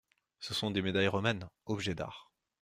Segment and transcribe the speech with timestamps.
[0.39, 1.47] Ce sont des médailles romaines…
[1.67, 2.31] objet d'art.